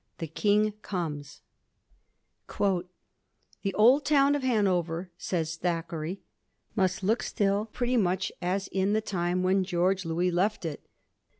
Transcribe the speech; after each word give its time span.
THE 0.17 0.25
KING 0.25 0.73
COMES, 0.81 1.41
* 1.95 2.47
The 2.57 3.73
old 3.75 4.03
town 4.03 4.33
of 4.33 4.41
Hanover/ 4.41 5.11
says 5.15 5.57
Thackeray, 5.57 6.23
* 6.49 6.75
must 6.75 7.03
look 7.03 7.21
still 7.21 7.65
pretty 7.67 7.97
much 7.97 8.31
as 8.41 8.67
in 8.69 8.93
the 8.93 9.01
time 9.01 9.43
when 9.43 9.63
George 9.63 10.03
Louis 10.03 10.31
left 10.31 10.65
it. 10.65 10.87